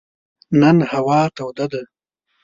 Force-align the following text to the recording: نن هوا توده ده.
نن 0.61 0.77
هوا 0.91 1.21
توده 1.35 1.65
ده. 1.71 1.81